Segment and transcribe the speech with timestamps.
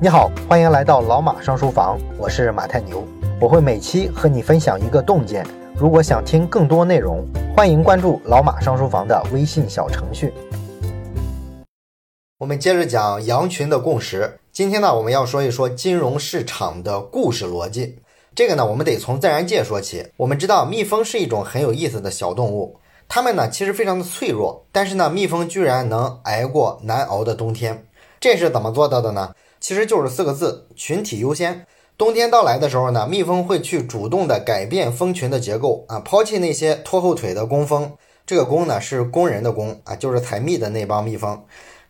[0.00, 3.02] 你好，欢迎来到老马上书房，我是马太牛，
[3.40, 5.44] 我会每期和你分享一个洞见。
[5.74, 7.26] 如果想听更多内容，
[7.56, 10.32] 欢迎关注老马上书房的微信小程序。
[12.38, 14.38] 我们接着讲羊群的共识。
[14.52, 17.98] 今天呢，我们要说一说金融市场的故事逻辑。
[18.36, 20.06] 这个呢，我们得从自然界说起。
[20.16, 27.84] 我们知道，蜜蜂是一种很有意思的小动物，它们呢其实非常的脆弱，但是呢，蜜蜂居然能挨过难熬的冬天，
[28.20, 29.34] 这是怎么做到的呢？
[29.60, 31.66] 其实就是四个字：群体优先。
[31.96, 37.92] 冬天到来的时候呢，蜜蜂会去主动的改变蜂群的结构啊，抛弃那些拖后腿的工蜂。
[38.24, 41.42] 这个工呢是工人的工啊，就是采蜜的那帮蜜蜂。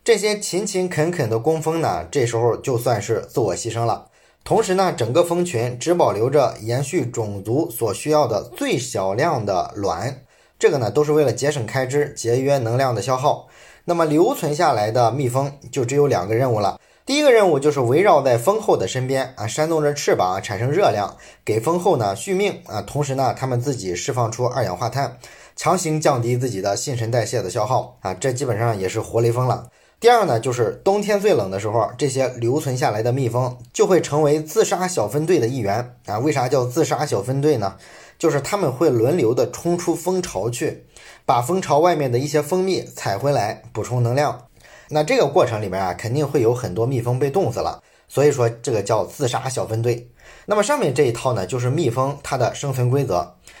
[0.03, 4.07] 这些勤勤恳恳的工蜂呢，这时候就算是自我牺牲了。
[4.43, 10.21] 同时呢，整个蜂群只保留着延续种族所需要的最小量的卵，
[10.57, 13.47] 这个呢都是为了节省开支、节约能量的消耗。
[13.85, 16.79] 那么留存下来的蜜蜂就只有两个任务了。
[17.09, 22.83] 第一个任务就是围绕在蜂后的身边啊，扇动着翅膀产生热量，给蜂后呢续命啊。
[22.83, 25.17] 同时呢，它们自己释放出二氧化碳，
[25.55, 28.13] 强行降低自己的新陈代谢的消耗啊。
[28.13, 29.71] 这基本上也是活雷锋了。
[29.99, 36.19] 第二呢，就是冬天最冷的时候，这些留存下来的蜜蜂就会成为自杀小分队的一员啊。
[36.19, 37.75] 为啥叫自杀小分队呢？
[38.19, 40.85] 就是他们会轮流的冲出蜂巢去，
[41.25, 44.43] 把蜂巢外面的一些蜂蜜采回来补充能量。
[44.89, 50.09] 那这个过程里面啊，肯定会有很多蜜蜂被冻死了，所以说这个叫自杀小分队。
[50.45, 53.17] 那么上面这一套呢，就是蜜蜂它的生存规则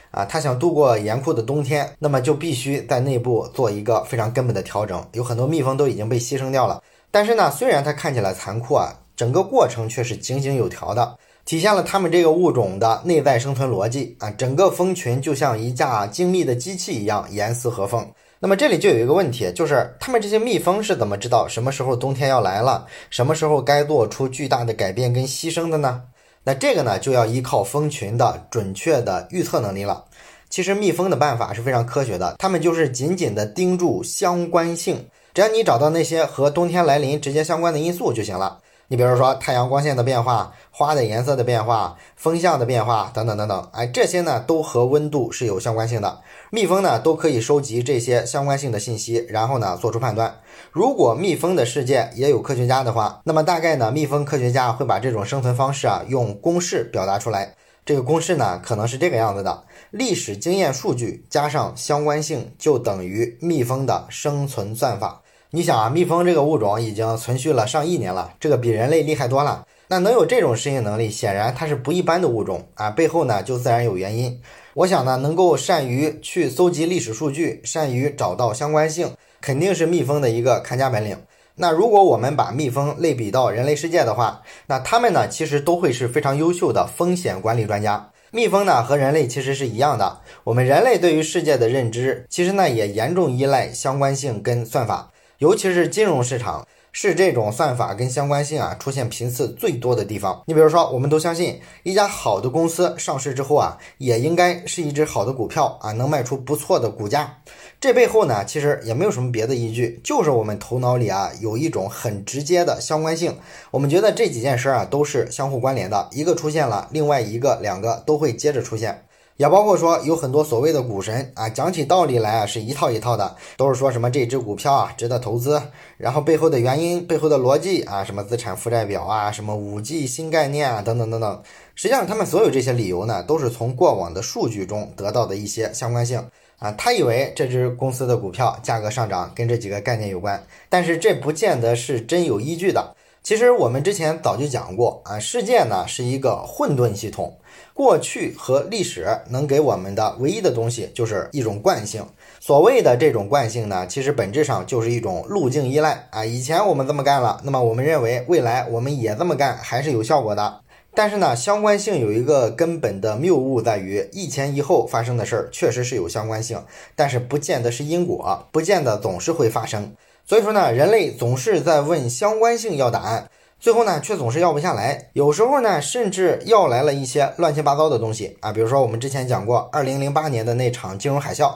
[0.09, 5.05] 啊，它想度过严酷的冬天，那么就必须在内部做一个非常根本的调整。
[5.13, 14.31] 有很多蜜蜂都已经被牺牲掉了，但是呢，虽然它看起来残酷啊，整个过程却是井井有条的，体现了它们这个物种的内在生存逻辑啊。
[14.31, 18.07] 整个蜂群就像一架精密的机器一样，严丝合缝。
[18.41, 26.01] 那么这里就有一个问题，就是他们这些蜜蜂是怎么知道什么时候冬天要来了，什么时候该做出巨大的改变跟牺牲的呢？
[26.45, 30.05] 那这个呢，就要依靠蜂群的准确的预测能力了。
[30.49, 38.57] 其实蜜蜂的办法是非常科学的，它们就是紧紧的盯住相关性，只要你找到那些和冬天来临直接相关的因素就行了。
[38.91, 46.21] 你比如说太阳光线的变化、花的颜色的变化、风向的变化等等等等，哎，这些呢都和温度是有相关性的。
[46.49, 50.39] 蜜蜂呢都可以收集这些相关性的信息，然后呢做出判断。
[50.71, 57.53] 如果蜜蜂的世界也有科学家的话，那么大概呢蜜蜂科学家会把这种生存方式啊用公式表达出来。
[57.85, 65.21] 这个公式呢可能是这个样子的：历史经验数据加上相关性就等于蜜蜂的生存算法。
[65.51, 69.65] 你想啊，蜜蜂这个物种已经存续了上亿年了，这个比人类厉害多了。
[69.87, 74.39] 那能有这种适应能力，显然它是不一般的物种啊，背后呢就自然有原因。
[74.75, 81.17] 我想呢，能够善于去搜集历史数据，善于找到相关性，肯定是蜜蜂的一个看家本领。
[81.55, 88.11] 那如果我们把蜜蜂类比到人类世界的话，那它们呢其实都会是非常优秀的风险管理专家。
[88.29, 95.09] 蜜蜂呢和人类其实是一样的，我们人类对于世界的认知，其实呢也严重依赖相关性跟算法。
[95.39, 100.43] 尤其是金融市场，是这种算法跟相关性啊出现频次最多的地方。
[100.45, 107.37] 你比如说，我们都相信一家好的公司上市之后啊，也应该是一只好的股票啊，能卖出不错的股价。
[107.79, 113.37] 这背后呢，其实也没有什么别的依据，就是我们头脑里啊有一种很直接的相关性。
[113.71, 119.05] 我们觉得这几件事啊都是相互关联的，一个出现了，另外一个、两个都会接着出现。
[119.39, 125.61] 也包括说有很多所谓的股神啊，讲起道理来啊是一套一套的，都是说什么这只股票啊值得投资，
[125.95, 131.41] 然后背后的原因、背后的逻辑啊，什么资产负债表啊，什么五 G 新概念啊，等等等等。
[131.73, 136.21] 实际上，他们所有这些理由呢，都是从过往的数据中得到的一些相关性
[136.57, 136.73] 啊。
[136.73, 142.93] 他以为这只公司的股票价格上涨跟这几个概念有关，但是这不见得是真有依据的。
[143.29, 147.37] 其实我们之前早就讲过啊，世界呢是一个混沌系统。
[147.75, 152.03] 过去和历史能给我们的唯一的东西就是一种惯性。
[152.39, 156.25] 所谓的这种惯性呢，其实本质上就是一种路径依赖啊。
[156.25, 160.61] 以前我们这么干了，那么我们认为未来我们也这么干还是有效果的。
[160.95, 166.63] 但是呢，相关性有一个根本的谬误在于，一前一后发生的事儿确实是有相关性，
[166.95, 169.93] 但是不见得是因果，不见得总是会发生。
[170.29, 173.27] 所以说呢，人类总是在问相关性要答案。
[173.59, 175.09] 最后呢，却总是要不下来。
[175.13, 181.51] 有时候呢，甚至要来了一些乱七八糟的东西啊，比如说我们之前讲过，二零零八年的那场金融海啸。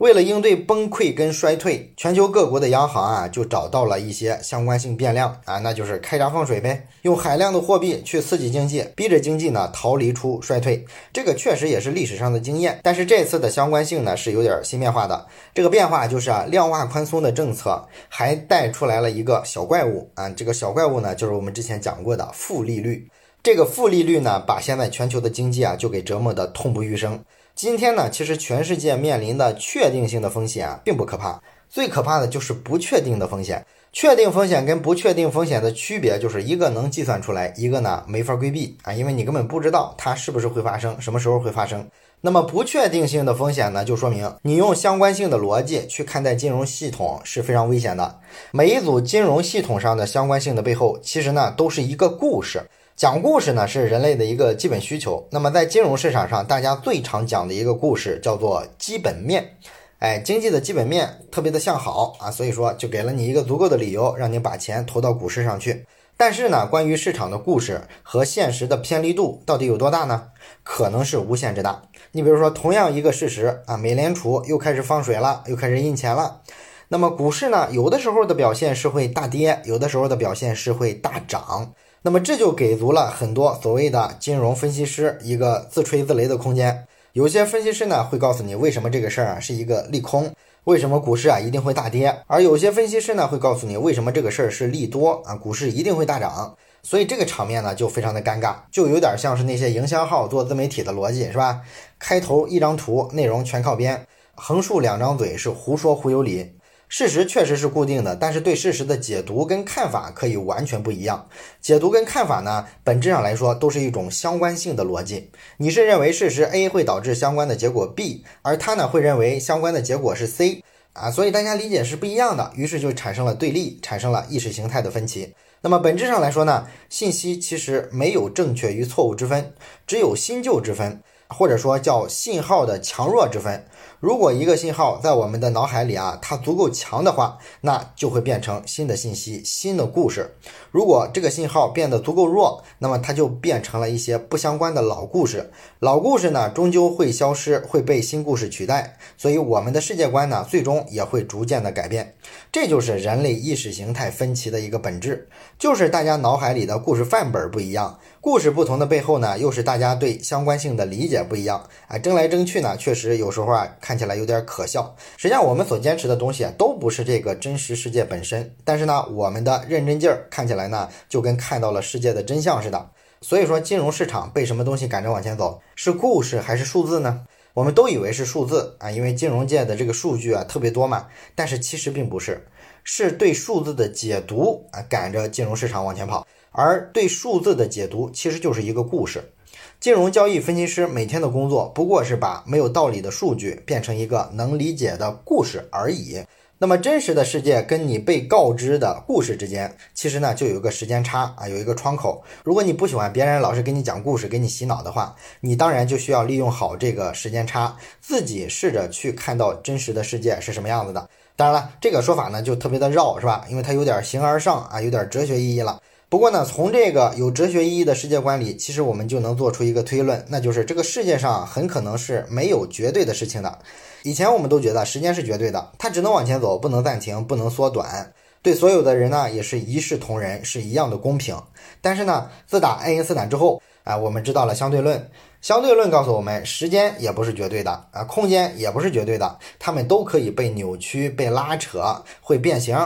[0.00, 10.82] 为了应对崩溃跟衰退，全球各国的央行啊就找到了一些相关性变量啊，那就是开闸放水呗，用海量的货币去刺激经济，逼着经济呢逃离出衰退。
[11.12, 15.26] 这个确实也是历史上的经验，但是这次的相关性呢是有点新变化的。
[15.52, 23.06] 这个变化就是啊，量化宽松的政策还带出来了一个小怪物啊，这个小怪物呢就是我们之前讲过的负利率。
[23.42, 27.22] 这个负利率呢，把现在全球的经济啊就给折磨得痛不欲生。
[27.60, 33.66] 今天呢，其实全世界面临的确定性的风险啊，并不可怕，最可怕的就是不确定的风险。
[33.92, 41.86] 确定风险跟不确定风险的区别，就是一个能计算出来，一个呢没法规避啊，因为你根本不知道它是不是会发生，什么时候会发生。
[42.22, 48.20] 那么不确定性的风险呢，就说明你用相关性的逻辑去看待金融系统是非常危险的。
[48.52, 52.62] 每一组金融系统上的相关性的背后，其实呢都是一个故事。
[53.00, 55.26] 讲故事呢是人类的一个基本需求。
[55.30, 59.56] 那么在金融市场上，大家最常讲的一个故事叫做基本面。
[60.00, 65.86] 哎，经济的基本面特别的向好啊，所以说就给了你一个足够的理由，让你把钱投到股市上去。
[66.18, 70.24] 但是呢，关于市场的故事和现实的偏离度到底有多大呢？
[70.62, 71.80] 可能是无限之大。
[72.12, 76.42] 你比如说，同样一个事实啊，美联储又开始放水了，又开始印钱了。
[76.88, 81.72] 那么股市呢，有的时候的表现是会大跌，有的时候的表现是会大涨。
[82.02, 86.86] 那么这就给足了很多所谓的金融分析师一个自吹自擂的空间。
[87.12, 90.32] 有些分析师呢会告诉你为什么这个事儿啊是一个利空，
[90.64, 96.56] 为什么股市啊一定会大跌；而有些分析师呢会告诉你为什么这个事儿是利多啊，股市一定会大涨。
[96.82, 101.60] 所以这个场面呢就非常的尴尬，就有点像是那些营销号做自媒体的逻辑是吧？
[101.98, 106.52] 开头一张图，内容全靠编，横竖两张嘴是胡说胡有理。
[106.90, 111.28] 事实确实是固定的，但是对事实的解读跟看法可以完全不一样。
[111.60, 115.30] 解读跟看法呢，本质上来说都是一种相关性的逻辑。
[115.58, 125.32] 你是认为事实 A 会导致相关的结果 B，而他呢会认为相关的结果是 C 啊，所以大家理解是不一样的，于是就产生了对立，产生了意识形态的分歧。
[125.62, 129.52] 那么本质上来说呢，信息其实没有正确与错误之分，
[129.86, 133.64] 只有新旧之分，或者说叫信号的强弱之分。
[134.00, 140.36] 如果一个信号在我们的脑海里啊，它足够强的话，那就会变成新的信息、新的故事。
[140.70, 145.52] 如果这个信号变得足够弱，那么它就变成了一些不相关的老故事。
[145.80, 148.96] 老故事呢，终究会消失，会被新故事取代。
[149.18, 152.14] 所以我们的世界观呢，最终也会逐渐的改变。
[152.52, 157.96] 这就是人类意识形态分歧的一个本质，就是大家脑海里的故事范本不一样。
[158.20, 161.64] 故事不同的背后呢，又是大家对相关性的理解不一样。
[161.86, 163.68] 哎，争来争去呢，确实有时候啊。
[163.80, 168.54] 看起来有点可笑，实际上我们所坚持的东西啊，都不是这个真实世界本身。
[168.64, 172.90] 但是呢，我们的认真劲儿看起来呢，就跟看到了世界的真相似的。
[173.22, 175.60] 所以说，金融市场被什么东西赶着往前走？
[175.76, 177.22] 是故事还是数字呢？
[177.54, 181.06] 我们都以为是数字啊，因为金融界的这个数据啊特别多嘛。
[181.34, 182.46] 但是其实并不是，
[182.84, 189.32] 是对数字的解读啊赶着金融市场往前跑，而对数字的解读其实就是一个故事。
[189.80, 196.22] 金融交易分析师每天的工作不过是把没有道理的数据变成一个能理解的故事而已。
[196.62, 202.22] 那么真实的世界跟你被告知的故事之间，其实呢就有一个时间差啊，有一个窗口。
[202.44, 211.08] 如果你不喜欢别人老是给你讲故事、给你洗脑的话，你当然就需要利用好这个时间差，自己试着去看到真实的世界是什么样子的。
[211.34, 213.46] 当然了，这个说法呢就特别的绕，是吧？
[213.48, 215.80] 因为它有点形而上啊，有点哲学意义了。
[216.10, 223.58] 不过呢，从这个有哲学意义的世界观里，其实我们就能做出一个推论，那就是这个世界上很可能是没有绝对的事情的。
[224.02, 228.12] 以前我们都觉得时间是绝对的，它只能往前走，不能暂停，不能缩短，
[228.42, 231.40] 对所有的人呢也是一视同仁，是一样的公平。
[231.80, 235.08] 但是呢，自打爱因斯坦之后，啊，我们知道了相对论。
[235.40, 242.76] 相对论告诉我们，时间也不是绝对的，啊，空间也不是绝对的，它们都可以被扭曲、被拉扯、会变形，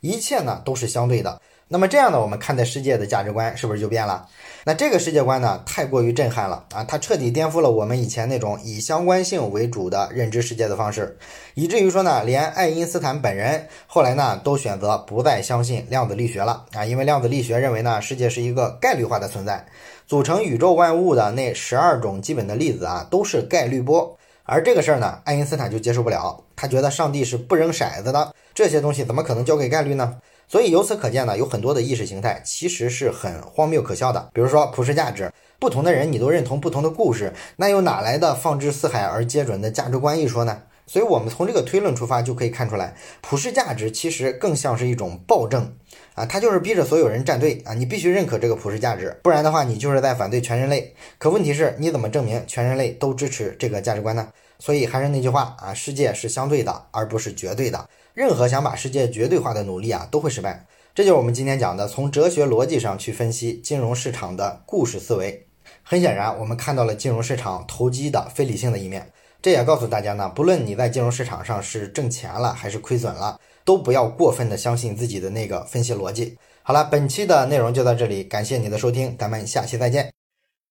[0.00, 1.40] 一切呢都是相对的。
[1.72, 4.28] 那么这样呢，我们看待世界的价值观是不是就变了？
[4.62, 6.84] 那这个世界观呢，太过于震撼了啊！
[6.84, 11.16] 它彻底颠覆了我们以前那种以相关性为主的认知世界的方式，
[11.54, 16.84] 以至于说呢，连爱因斯坦本人后来呢，都选择不再相信量子力学了啊！
[16.84, 19.64] 因为量子力学认为呢，世界是一个概率化的存在，
[20.06, 24.14] 组成宇宙万物的那十二种基本的粒子啊，都是概率波。
[24.44, 30.18] 而这个事儿呢，爱因斯坦就接受不了，他觉得上帝是不扔骰子的，这些东西怎么可能交给概率呢？
[30.52, 34.28] 所以由此可见呢，有很多的意识形态其实是很荒谬可笑的。
[34.34, 40.64] 比如说普世价值，不同的人你都认同不同的故事，那又哪来的放之四海而皆准的价值观一说呢？
[40.86, 45.74] 所以我们从这个推论出发就可以看出来，普世价值其实更像是一种暴政
[46.12, 50.94] 啊，它就是逼着所有人站队啊，你必须认可这个普世价值，不然的话你就是在反对全人类。
[51.16, 54.28] 可问题是，你怎么证明全人类都支持这个价值观呢？
[54.62, 57.88] 所以还是那句话啊，世界是相对的，而不是绝对的。
[58.14, 60.64] 任何想把世界绝对化的努力啊，都会失败。
[60.94, 65.48] 这就是我们今天讲的，从哲学逻辑上去分析金融市场的故事思维。
[65.82, 69.10] 很显然，我们看到了金融市场投机的非理性的一面。
[69.42, 76.38] 这也告诉大家呢，不论你在金融市场上是挣钱了还是亏损了，都不要过分的相信自己的那个分析逻辑。
[76.62, 80.21] 好了，本期的内容就到这里，感谢你的收听，咱们下期再见。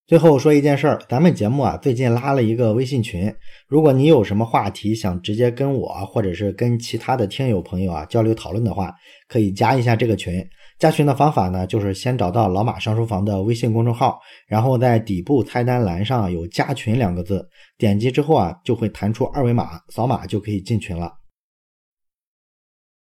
[0.08, 3.32] 最后说一件事儿，咱们节目啊最近拉了一个微信群，
[3.68, 8.92] 如果你有什么话题想直接跟我或者是跟其他的听友朋友啊交流讨论的话，
[9.28, 10.44] 可以加一下这个群。
[10.78, 14.18] 加群的方法呢，就是先找到老马上书房的微信公众号，
[14.48, 21.21] 然后在底部菜单栏上有加群两个字，点击之后啊就会弹出二维码，扫码就可以进群了。